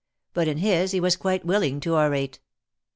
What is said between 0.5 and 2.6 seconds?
his he was quite willing to orate.